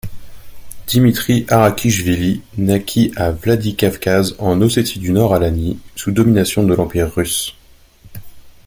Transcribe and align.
Dimitri 0.87 1.45
Arakichvili 1.47 2.41
naquit 2.57 3.11
à 3.15 3.29
Vladikavkaz 3.29 4.33
en 4.39 4.59
Ossétie-du-Nord-Alanie 4.63 5.77
sous 5.95 6.11
domination 6.11 6.63
de 6.63 6.73
l'Empire 6.73 7.13
russe. 7.13 7.55